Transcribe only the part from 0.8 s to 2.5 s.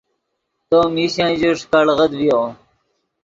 میشن ژے ݰیکڑغیت ڤیو